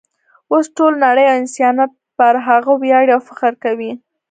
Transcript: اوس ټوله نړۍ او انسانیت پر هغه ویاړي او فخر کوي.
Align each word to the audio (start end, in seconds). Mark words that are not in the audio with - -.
اوس 0.51 0.65
ټوله 0.75 0.97
نړۍ 1.05 1.25
او 1.29 1.37
انسانیت 1.41 1.91
پر 2.17 2.33
هغه 2.47 2.71
ویاړي 2.81 3.11
او 3.15 3.21
فخر 3.27 3.53
کوي. 3.63 3.91